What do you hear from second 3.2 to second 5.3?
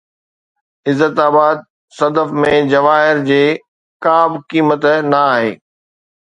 جي ڪا به قيمت نه